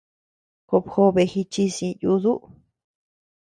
Job 0.67 0.83
jobe 0.93 1.21
jichis 1.31 1.77
ñeʼe 1.83 1.97
yuduu. 2.03 2.41